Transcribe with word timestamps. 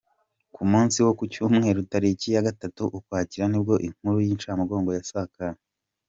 Ku 0.55 0.61
munsi 0.71 0.97
wo 1.05 1.11
ku 1.17 1.23
cyumweru 1.33 1.81
tariki 1.91 2.27
ya 2.35 2.45
gatatu 2.47 2.81
Ukwakira 2.97 3.45
nibwo 3.49 3.75
inkuru 3.87 4.17
y’incamugongo 4.25 4.89
yasakaye. 4.97 5.57